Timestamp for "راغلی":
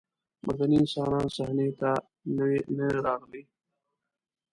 3.05-3.43